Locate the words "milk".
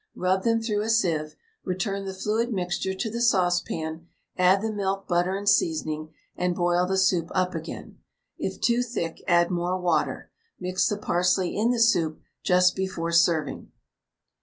4.71-5.07